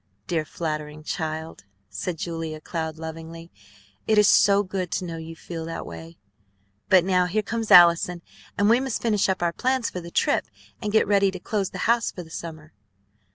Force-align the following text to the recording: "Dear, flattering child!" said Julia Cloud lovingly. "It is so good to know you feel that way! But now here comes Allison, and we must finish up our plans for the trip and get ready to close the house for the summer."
"Dear, 0.25 0.45
flattering 0.45 1.03
child!" 1.03 1.65
said 1.87 2.17
Julia 2.17 2.59
Cloud 2.59 2.97
lovingly. 2.97 3.51
"It 4.07 4.17
is 4.17 4.27
so 4.27 4.63
good 4.63 4.89
to 4.93 5.05
know 5.05 5.17
you 5.17 5.35
feel 5.35 5.63
that 5.65 5.85
way! 5.85 6.17
But 6.89 7.05
now 7.05 7.27
here 7.27 7.43
comes 7.43 7.69
Allison, 7.69 8.23
and 8.57 8.67
we 8.67 8.79
must 8.79 9.03
finish 9.03 9.29
up 9.29 9.43
our 9.43 9.53
plans 9.53 9.91
for 9.91 10.01
the 10.01 10.09
trip 10.09 10.47
and 10.81 10.91
get 10.91 11.05
ready 11.05 11.29
to 11.29 11.39
close 11.39 11.69
the 11.69 11.77
house 11.85 12.09
for 12.09 12.23
the 12.23 12.31
summer." 12.31 12.73